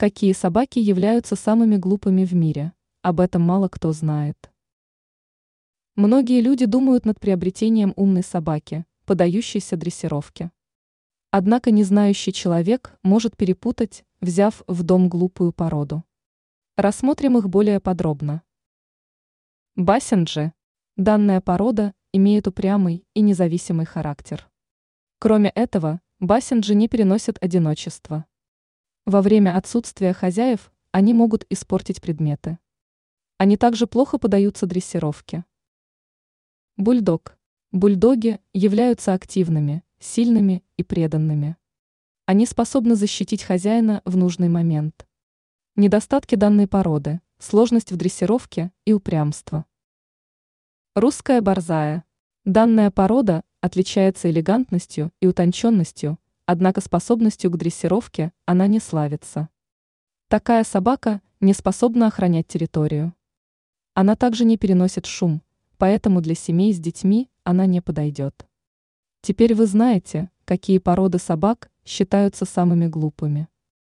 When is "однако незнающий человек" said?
11.30-12.98